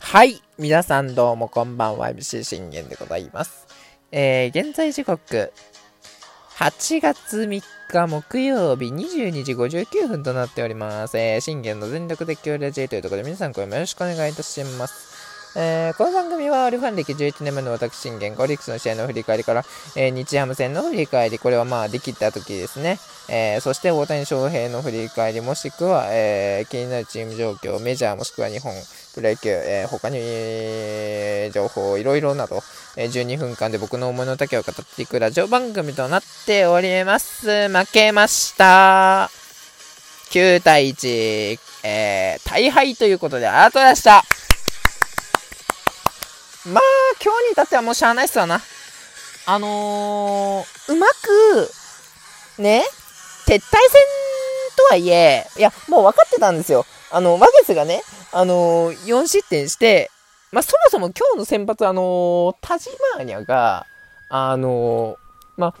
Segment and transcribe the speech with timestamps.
[0.00, 0.42] はい。
[0.58, 2.10] 皆さんどうもこんばんは。
[2.10, 3.66] MC 信玄でございます。
[4.12, 5.52] えー、現在時刻、
[6.56, 11.18] 8月3日木曜日22時59分となっております。
[11.18, 15.15] えー、信玄の全力で協力 J というところで皆さんこれもよろしくお願いいたします。
[15.58, 19.64] えー、この番組はオリファン歴11年目の私信玄、ゴリックスの試合の振り返りから、
[19.96, 22.98] えー、日ハム戦の振り返り、これはまあできた時ですね。
[23.30, 28.74] えー、そして大谷翔平の振り返り、もしくは、えー、気になるチーム状況、メジャーもしくは日本、
[29.14, 32.62] プロ野球、えー、他に、え、情報、いろいろなど、
[32.98, 37.70] えー、12分間で僕の思いの丈を語っていくラジオ番組となっております。
[37.70, 39.30] 負けました。
[40.32, 44.22] 9対1、え、大敗ということで、ありがとでした。
[46.66, 46.82] まあ、
[47.22, 48.60] 今日に至ってはもうしゃあないっすわな。
[49.46, 51.70] あのー、うまく、
[52.60, 52.82] ね、
[53.46, 53.62] 撤退戦
[54.76, 56.84] とはいえ、いや、もう分かってたんですよ。
[57.12, 58.02] あの、ワゲスがね、
[58.32, 60.10] あのー、4失点して、
[60.50, 63.86] まあ、そもそも今日の先発、あのー、タジマーニャが、
[64.28, 65.74] あのー、まあ、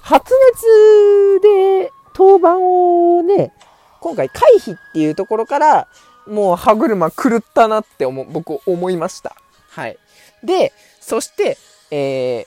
[0.00, 3.52] 発熱で登板をね、
[4.00, 5.88] 今回回避っていうところから、
[6.28, 9.34] もう歯車狂ったなって思、僕思いました。
[9.70, 9.98] はい。
[10.44, 11.58] で、そして、
[11.90, 12.46] え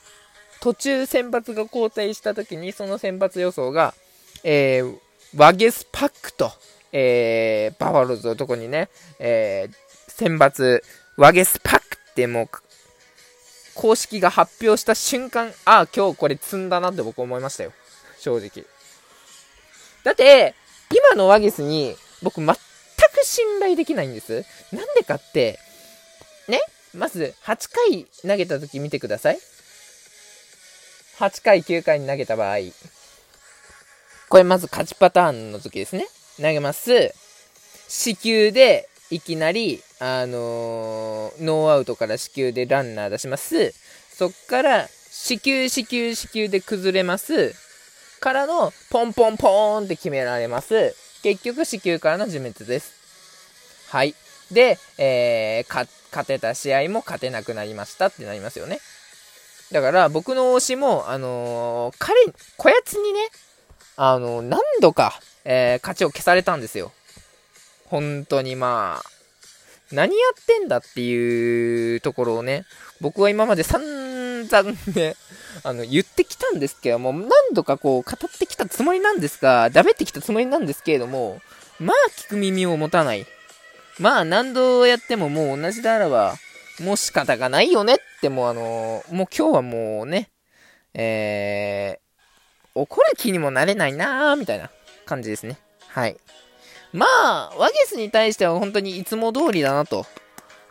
[0.60, 3.94] 途中選抜が交代した時に、その選抜予想が、
[4.42, 4.96] えー、
[5.36, 6.50] ワゲスパックと、
[6.92, 10.82] えー、バファローズのとこにね、えー、選抜、
[11.16, 12.48] ワゲスパックってもう、
[13.74, 17.72] 公式が発表した瞬間、ああ、今日これ積んだなって僕思いましたよ。
[18.20, 18.64] 正直。
[20.04, 20.54] だって、
[20.90, 22.54] 今のワゲスに僕全く
[23.24, 24.44] 信頼できないんです。
[24.72, 25.58] なんでかって、
[26.96, 29.38] まず、8回投げた時見てください。
[31.18, 32.58] 8回、9回に投げた場合。
[34.28, 36.06] これまず勝ちパターンの時ですね。
[36.36, 37.14] 投げます。
[37.88, 43.72] 死球で、いきなり、あのー、ノーアウトから死球でランナー出します。
[44.10, 47.54] そっから、死球、死球、死球で崩れます。
[48.20, 50.96] からの、ポンポンポーンって決められます。
[51.22, 52.92] 結局、死球からの自滅です。
[53.90, 54.14] はい。
[54.50, 58.80] で、えー、勝てた試合も勝てなくなりましたってなりますよね。
[59.72, 62.16] だから僕の推しも、あのー、彼、
[62.56, 63.28] こやつにね、
[63.96, 66.92] あのー、何度か、えー、勝ちを消されたんですよ。
[67.86, 69.10] 本当にまあ、
[69.92, 72.64] 何やってんだっていうところをね、
[73.00, 75.16] 僕は今まで散々ね、
[75.62, 81.40] あの、言ってきたんですけども、何度かこう、語ってきたつもりなんですが、ダメってきたつもりなんですけれども、
[81.78, 83.26] まあ聞く耳を持たない。
[83.98, 86.34] まあ何度やってももう同じであらば、
[86.80, 90.30] もう仕方がないよねってもうあのもう今日はもうね、
[90.94, 94.70] えー、怒る気にもなれないなーみたいな
[95.06, 95.58] 感じですね。
[95.88, 96.16] はい。
[96.92, 100.06] まあ、ワゲスに対しては本当にいつも通りだなと。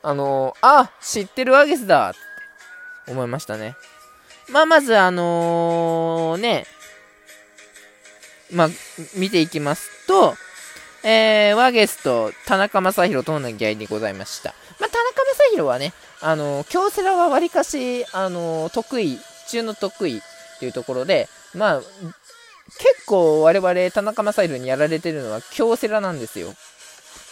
[0.01, 2.13] あのあ、知ってるワゲスだっ
[3.05, 3.75] て思いましたね。
[4.49, 6.65] まあ、まずあのー、ね、
[8.51, 8.69] まあ、
[9.15, 10.35] 見ていきますと、
[11.03, 14.53] えー、ワゲスと田中将大との投げ合いでございました。
[14.79, 15.21] まあ、田中
[15.51, 19.19] 将大はね、あの、京セラはわりかし、あの、得意、
[19.49, 20.21] 中の得意っ
[20.59, 21.81] ていうところで、まあ、
[22.79, 26.53] 結構我々田中将大にやられてるのは京セラなんですよ。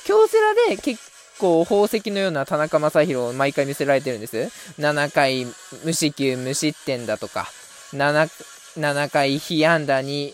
[0.05, 0.99] 京セラで結
[1.39, 4.37] 構宝石のような田中将大を毎回見せられてるんです。
[4.79, 5.45] 7回
[5.85, 7.47] 無四球無失点だとか、
[7.93, 8.29] 7,
[8.77, 10.33] 7回被安打に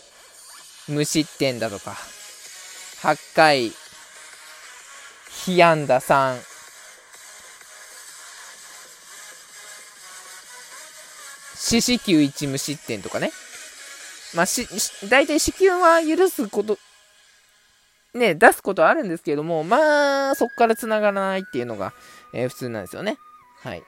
[0.88, 1.96] 無失点だとか、
[3.02, 3.72] 8回、
[5.46, 6.40] 被安打3、
[11.54, 13.30] 四死球1無失点とかね。
[14.34, 14.66] まあ、し、
[15.08, 16.76] 大体死球は許すこと、
[18.14, 21.92] ね、出すことはあるんですけども、まあ、そこから繋がらないっていうのが、
[22.32, 23.16] えー、普通なんですよね。
[23.62, 23.82] はい。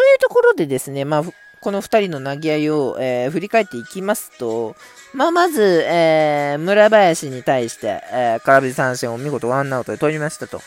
[0.00, 1.24] というところでですね、まあ、
[1.60, 4.74] この2人の投げ合いを、えー、振り返っていきますと、
[5.12, 10.62] まあ、まず、えー、村林に対して、えー、空振り三振を見事ワンアウトで取りましたと。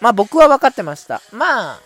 [0.00, 1.20] まあ、僕は分かってました。
[1.30, 1.80] まあ、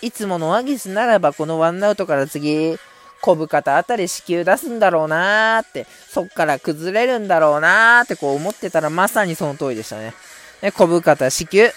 [0.00, 2.78] いつものワギスならば、このワンアウトから次、
[3.20, 10.14] 小深田あたり死球出すんだろうなーって、そっから崩れるんだろうなーってこう思ってたら、まさにその通りでしたね。
[10.62, 11.68] ね小深田死球、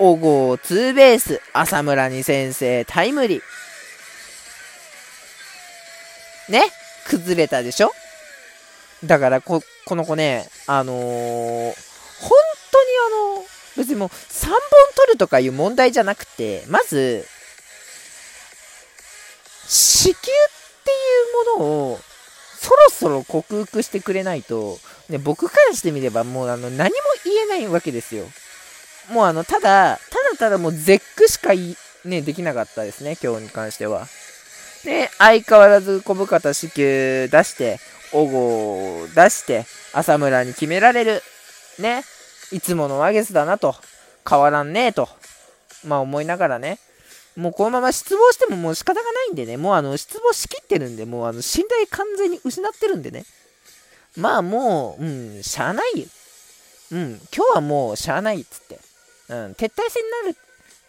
[0.00, 6.52] 小郷ツーベース、浅村に先生タイムリー。
[6.52, 6.62] ね？
[7.06, 7.92] 崩れたでしょ？
[9.04, 11.74] だからこ、この子ね、あのー、本
[12.72, 12.88] 当に
[13.36, 13.44] あの、
[13.76, 14.58] 別にもう3本
[14.96, 17.26] 取るとかいう問題じゃなくて、まず、
[19.68, 20.16] 子宮っ
[20.82, 20.90] て
[21.58, 22.00] いうものを
[22.56, 24.78] そろそろ克服してくれないと、
[25.10, 28.24] ね、僕からしてみればもうあの何も言えないわけですよ。
[29.10, 31.52] もうあの、ただ、ただただもう絶句しか
[32.04, 34.06] ね、できなかったですね、今日に関しては。
[34.84, 37.80] で、相変わらず小深田子宮出して、
[38.12, 41.22] 小郷を出して、浅村に決められる。
[41.78, 42.04] ね。
[42.52, 43.74] いつものワゲスだなと。
[44.28, 45.08] 変わらんねえと。
[45.84, 46.78] まあ思いながらね。
[47.36, 49.56] もうこのまま失望してももう仕方がないんでね。
[49.56, 53.24] もうあの、失望しきってるんで、もうあの、信頼完全に失ってるんでね。
[54.16, 56.06] まあもう、うん、しゃあないよ。
[56.92, 58.89] うん、今日はもうしゃあないっつって。
[59.30, 60.36] うん、撤退戦になる、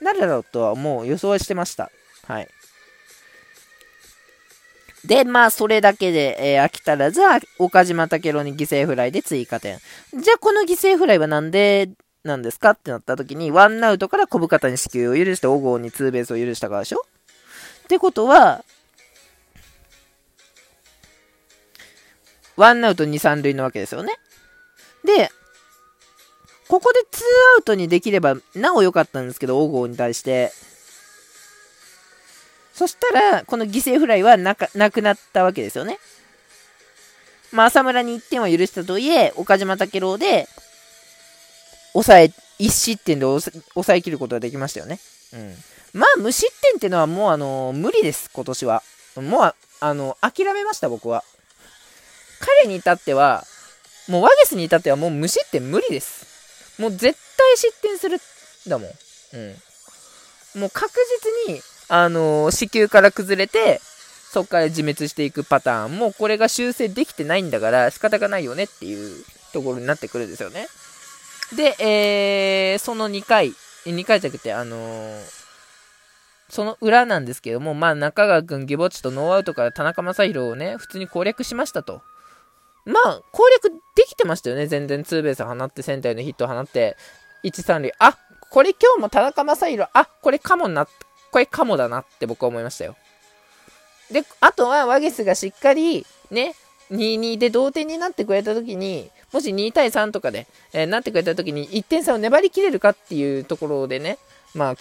[0.02, 1.92] なるだろうとはもう予想はしてました。
[2.28, 2.48] はい。
[5.06, 7.22] で、まあ、それだけで、えー、飽き足らず、
[7.58, 9.80] 岡島武郎に犠牲フライで追加点。
[10.14, 11.90] じゃあ、この犠牲フライはなんで
[12.24, 17.04] なんですかってなった時に、ワンアウトから小深田に死球を許して、小郷にツーベースを許したからでしょ？
[17.84, 18.64] ってことは、
[22.56, 24.14] ワンアウト2、3塁のわけですよね。
[25.04, 25.32] で、
[26.72, 27.26] ここでツー
[27.58, 30.54] アウトにできれば、なお良かったんですけど、小郷に対して。
[32.74, 36.00] そしたら、この犠牲フライはななくなったわけですよね。
[37.52, 40.48] まあ、浅村に1点は許したとはいえ、岡島武郎で、
[41.92, 44.98] 抑え、1失点で抑えきることができましたよね。
[45.34, 45.54] うん。
[45.92, 48.82] まあ、無失点っていうのはもう、あのー、無理です、今年は。
[49.18, 51.26] もう、あのー、諦めました、僕は。
[52.40, 53.46] 彼に至っては、
[54.08, 56.31] もうワゲスに至ってはもう無失点無理です。
[56.81, 58.18] もう絶対失点する
[58.68, 58.89] だもん。
[58.89, 60.62] うん。
[60.62, 60.92] もう確
[61.48, 63.80] 実に、あのー、子宮から崩れて、
[64.31, 69.24] そこから自滅していくパターンも、これが修正できてないんだから仕方がないよねっていう
[69.54, 70.68] ところになってくるんですよね。
[71.56, 73.54] で、えー、その2回、
[73.86, 75.24] 2回じゃなくて、あのー、
[76.50, 82.01] その裏なんですけども、まあ、中川君、ギボッチとノーアウトから田中将大をね、普通に攻略しましたと。
[82.86, 84.68] まあ、攻略できてましたよね。
[84.68, 86.98] 全然ツーベース放って、センターへのヒットを放って、
[87.44, 87.94] 1、3塁。
[88.00, 88.18] あ、
[88.50, 90.88] これ今日も田中将大、あ、これかもな、
[91.31, 92.95] これかもだなって僕は思いましたよ。
[94.12, 96.56] で、あとはワゲスがしっかり、ね、
[96.92, 104.18] 2-2で同点になってくれた時に、もし2対3とかで、えー、なってくれた時に1点差を粘りきれるかっていうところでね、
[104.54, 104.75] まあ、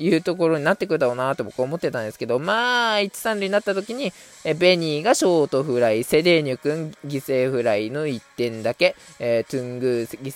[0.00, 4.12] いうところになってくるだろうなと僕は思ってたんですけど、まあ、1、3塁になった時に、
[4.44, 10.34] えベニーがショートフライ、セデーニョ君犠牲フライの1点だけ、えー、頓宮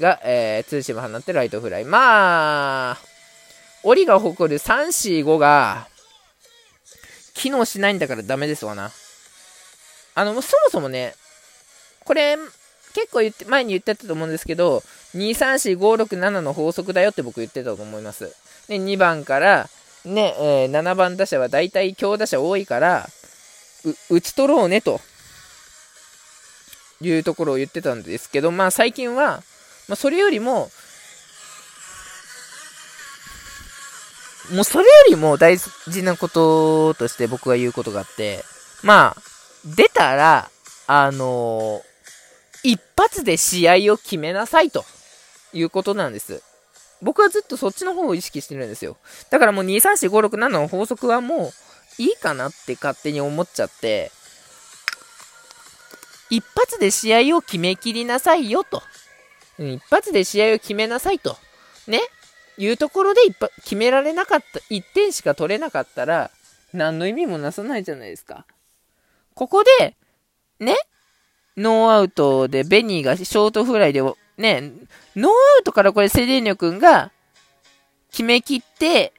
[0.00, 1.84] が、えー、ツーシーム放ってライトフライ。
[1.84, 2.98] まあ、
[3.82, 5.88] オリが誇る3、4、5が、
[7.32, 8.90] 機能しないんだからダメですわな。
[10.14, 11.14] あの、そもそもね、
[12.04, 12.36] これ、
[12.94, 14.82] 結構言って、前に言ってたと思うんですけど、
[15.14, 18.34] 2、3、4、5、6、7の法則だよって僕言ってたと思います。
[18.70, 19.68] で、2番から、
[20.04, 23.08] ね、えー、7番打者は大体強打者多いから、
[24.08, 25.00] 打ち取ろうねと、
[27.00, 29.42] いうところを言ってたんですけど、まあ最近は、
[29.88, 30.70] まあそれよりも、
[34.52, 38.44] もうそれよりも大事なこととして僕が言うことがあって、
[38.82, 39.22] まあ、
[39.64, 40.48] 出たら、
[40.86, 44.84] あのー、一発で試合を決めなさいと
[45.52, 46.42] いうことなんです。
[47.02, 48.96] 僕はずっとそっちの方を意識してるんですよ。
[49.30, 51.52] だからもう2、3、4、5、6、7の法則はも
[51.98, 54.10] ういいかなって勝手に思っちゃって、
[56.28, 58.82] 一発で試合を決めきりなさいよと。
[59.58, 61.36] 一発で試合を決めなさいと。
[61.86, 62.00] ね？
[62.56, 63.20] いうところで
[63.62, 66.30] 決められなかった、1点しか取れなかったら、
[66.72, 68.44] 何の意味もなさないじゃないですか。
[69.34, 69.96] ここで、
[70.58, 70.76] ね、
[71.56, 74.02] ノーアウトでベニーがショートフライで、
[74.38, 74.72] ね、
[75.16, 77.10] ノーアウトからこれセデーニョ君が
[78.10, 79.12] 決めきって、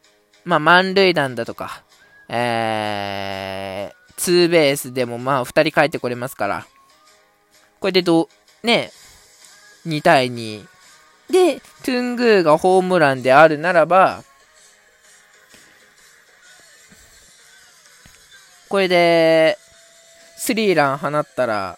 [0.43, 1.83] まあ、満塁弾だとか、
[2.29, 6.65] えー、ツーベースでもまあ、二人帰ってこれますから、
[7.79, 8.29] これでど
[8.63, 8.91] う、ね、
[9.85, 10.65] 2対2。
[11.29, 14.23] で、頓宮がホームランであるならば、
[18.69, 19.57] これで、
[20.37, 21.77] スリーラン放ったら、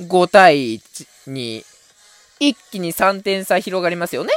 [0.00, 1.64] 5対1に、
[2.48, 4.32] 一気に3点差広がりますよね。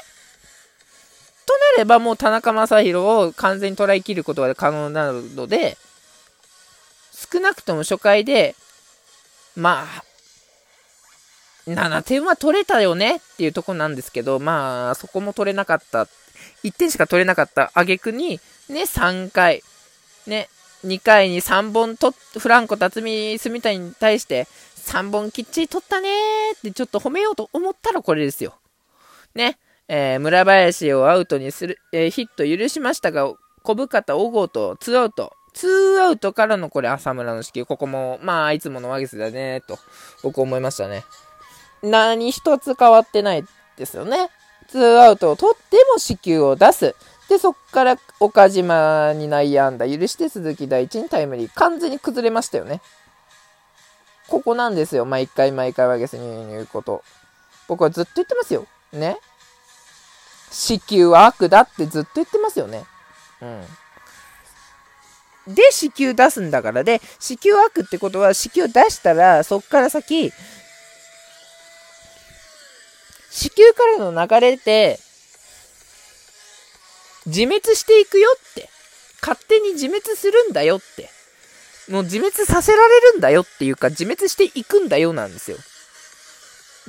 [1.47, 5.77] となればもう田中将大を完全に捉えきることが可能なので、
[7.31, 8.55] 少なくとも初回で、
[9.55, 10.03] まあ、
[11.67, 16.07] 7点は取れたよねっていうとこなんですけど、まあ、そこも取れなかった。
[16.63, 19.63] 1点しか取れなかった挙句に、ね、3回、
[20.27, 20.50] ね、
[20.85, 24.47] 2回に3本と、フランコ辰巳住谷に対して、
[24.86, 28.56] 3本きっちり取ったねーってちょっと褒めようと思ったらこれですよ。
[29.34, 29.58] ね。
[29.88, 35.34] えー、村林をアウトにする、えー、ヒット許しましたが、小深田、小郷と2アウト。
[35.56, 37.65] 2アウトからのこれ浅村の式。
[37.65, 39.80] ここも、まあ、いつものワゲスだね、と、
[40.24, 41.04] 僕思いましたね。
[41.82, 43.44] 何一つ変わってない
[43.77, 44.30] ですよね。
[44.68, 46.96] ツーアウトを取っても四球を出す。
[47.30, 51.51] で、そっから岡島に内野安打許して鈴木大地にタイムリー。
[51.54, 52.82] 完全に崩れましたよね。
[54.27, 55.05] ここなんですよ。
[55.05, 57.03] 毎回毎回ワゲスに言うこと。
[57.67, 58.67] 僕はずっと言ってますよ。
[58.91, 59.17] ね。
[60.51, 62.86] 子宮は悪だってずっと言ってますよね。
[63.41, 63.65] うん。
[65.53, 70.32] で、子宮出すんだからで、子宮悪ってことは、子宮出したら、そっから先、
[73.29, 75.00] 子宮からの流れで、
[77.27, 78.70] 自滅していくよって。
[79.22, 81.10] 勝手に自滅するんだよって。
[81.89, 85.58] もう自滅させられるんだよっていうか、自滅していくんだよなんですよ。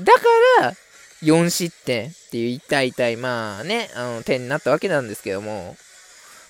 [0.00, 0.20] だか
[0.60, 0.74] ら、
[1.22, 5.76] 4失点っていう痛い痛い、まあね、あの、点になったわけなんですけども。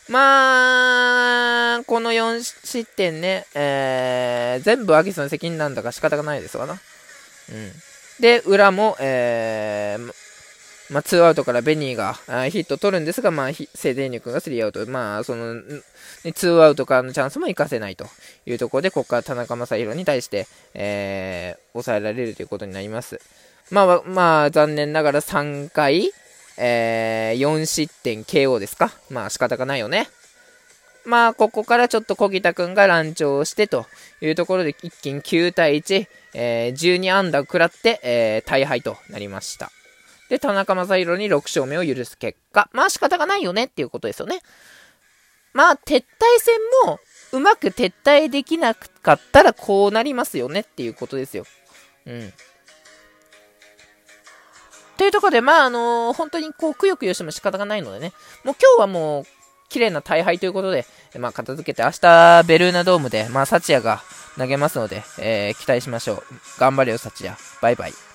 [0.08, 6.74] まあ、この4失点ね、えー、全部アキスの責任なんだから仕方がないですわな。
[6.74, 7.72] うん。
[8.20, 10.12] で、裏も、えー、
[10.90, 12.14] まあ、ツーアウトからベニーが
[12.48, 14.88] ヒット取るんですが、まあ、セデーニュ君がスリーアウト。
[14.88, 15.60] まあ、その、
[16.34, 18.06] ツーアウトからのチャンスも生かせないと
[18.46, 23.20] いうところで、ここから田中将大に対して、えー、抑えられるということになります。
[23.70, 26.12] まあ、まあ、残念ながら3回、
[26.56, 28.92] えー、4失点 KO ですか。
[29.10, 30.08] まあ、仕方がないよね。
[31.04, 33.86] まあ、ここからちょっと小木田君が乱調してと
[34.20, 39.70] いうところで、一気に9対1、えー、12安打を食らって、えー、大敗となりました。
[40.28, 42.68] で、田中将大に6勝目を許す結果。
[42.72, 44.40] まあ仕方がないよねっていうことですよね。
[45.56, 46.04] まあ、撤退
[46.38, 47.00] 戦も、
[47.32, 51.46] うまく撤退できなかったらこうなりますよねっていうことですよ。
[52.04, 52.32] うん。
[54.98, 58.12] というところで、まあ、あのー、本当にこう、くよくよしても仕方がないのでね、
[58.44, 59.24] もう今日はもう、
[59.70, 60.84] 綺麗な大敗ということで、
[61.18, 64.02] まあ、片付けて、明日、ベルーナドームで、まあ、サチヤが
[64.36, 66.22] 投げますので、えー、期待しましょう。
[66.58, 67.38] 頑張れよ、サチヤ。
[67.62, 68.05] バイバイ。